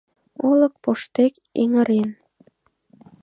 Олык 0.49 0.73
поштек 0.83 1.33
эҥырен 1.61 2.09